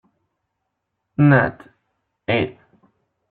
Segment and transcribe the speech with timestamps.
[1.29, 1.59] Nat.,
[2.27, 2.57] ed.